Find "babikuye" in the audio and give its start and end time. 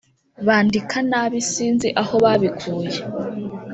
2.23-2.97